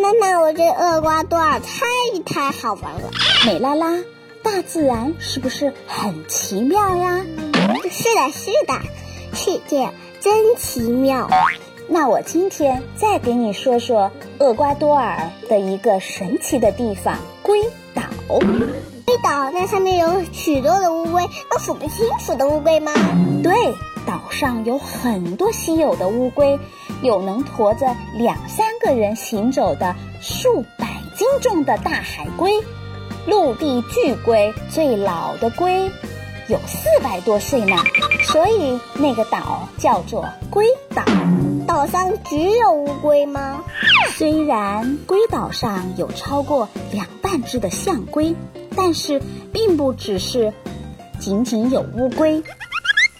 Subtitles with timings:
[0.00, 1.86] 妈妈，我这厄瓜多尔太
[2.24, 3.10] 太好玩了。
[3.44, 3.98] 美拉拉，
[4.44, 7.24] 大自然是不是很奇妙呀？
[7.90, 8.74] 是的，是的，
[9.34, 9.90] 世界
[10.20, 11.28] 真奇妙。
[11.88, 17.60] 那我今天再给你说说厄瓜多尔的一个神奇的地方——龟
[17.92, 18.02] 岛。
[18.28, 22.92] 龟岛那上面有许多的乌龟，都数不清楚的乌龟吗？
[23.42, 23.52] 对，
[24.06, 26.58] 岛上有很多稀有的乌龟，
[27.02, 32.52] 有能驮着两三个人行走的数百斤重的大海龟，
[33.26, 35.90] 陆地巨龟最老的龟
[36.48, 37.76] 有四百多岁呢，
[38.22, 41.02] 所以那个岛叫做龟岛。
[41.66, 43.62] 岛上只有乌龟吗？
[44.16, 48.34] 虽然龟岛上有超过两万只的象龟，
[48.74, 49.20] 但是
[49.52, 50.52] 并不只是
[51.18, 52.42] 仅仅有乌龟。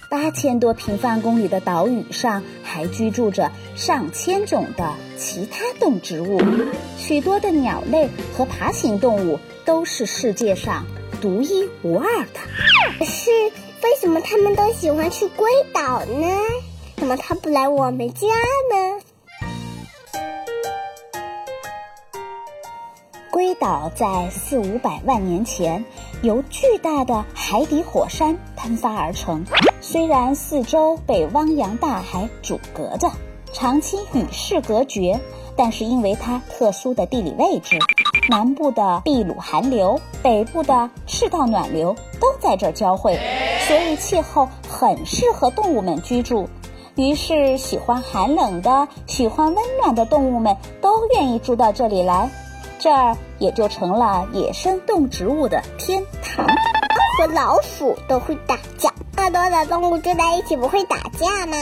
[0.09, 6.41] 八千多平方公里的岛屿上还居住着上千种的其他动植物，
[6.97, 10.87] 许多的鸟类和爬行动物都是世界上
[11.21, 12.41] 独一无二的。
[12.99, 13.31] 可是
[13.83, 16.27] 为什么他们都喜欢去龟岛呢？
[16.97, 18.88] 怎么他不来我们家呢？
[23.39, 25.85] 龟岛在四五百万年前
[26.23, 29.45] 由巨大的海底火山喷发而成，
[29.81, 33.13] 虽然四周被汪洋大海阻隔着，
[33.53, 35.21] 长期与世隔绝，
[35.55, 37.79] 但是因为它特殊的地理位置，
[38.29, 43.21] 南部的秘鲁寒流、北部的赤道暖流都在这儿交汇，
[43.69, 46.49] 所以气候很适合动物们居住。
[46.97, 52.29] 于是，喜欢寒冷的、喜欢温暖的动物们都愿意住到这里来，
[52.79, 56.47] 这儿也就成了野生动植物的天堂。
[57.19, 61.57] 和老鼠都会打架，那多的动物住在一起不会打架吗？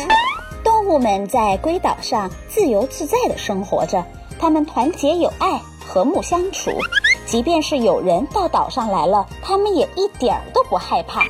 [0.63, 4.05] 动物们在龟岛上自由自在地生活着，
[4.39, 6.71] 它们团结友爱，和睦相处。
[7.25, 11.23] 即便是有人到岛上来了，它们也一点儿都不害怕。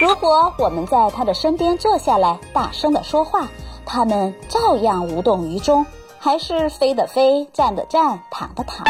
[0.00, 3.46] 如果我们在他的身边坐下来，大声地说话，
[3.84, 5.84] 他们照样无动于衷，
[6.18, 8.86] 还是飞的飞，站的站，躺的躺。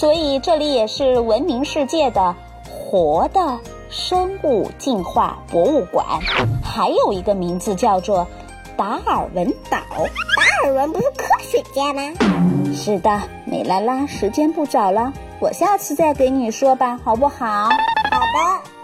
[0.00, 2.34] 所以这里也是闻名世界的
[2.64, 3.58] 活的
[3.90, 6.06] 生物进化博物馆，
[6.64, 8.26] 还有一个名字叫做
[8.78, 9.76] 达尔文岛。
[9.90, 12.02] 达尔文不是科学家吗？
[12.74, 17.64] 是的，美拉拉，时间不早了，我下次再给你说吧，好不好？
[17.64, 18.79] 好的。